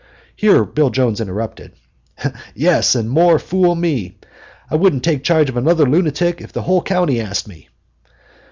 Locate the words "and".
2.95-3.07